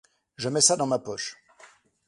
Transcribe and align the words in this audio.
Je 0.35 0.49
mets 0.49 0.61
ça 0.61 0.77
dans 0.77 0.87
ma 0.87 0.97
poche. 0.97 1.37